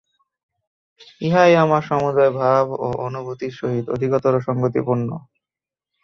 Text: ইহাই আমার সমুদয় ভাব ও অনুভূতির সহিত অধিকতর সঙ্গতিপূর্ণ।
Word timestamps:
ইহাই 1.21 1.51
আমার 1.55 1.81
সমুদয় 1.81 2.31
ভাব 2.31 2.65
ও 2.77 2.87
অনুভূতির 3.07 3.53
সহিত 3.59 3.85
অধিকতর 3.89 4.33
সঙ্গতিপূর্ণ। 4.47 5.09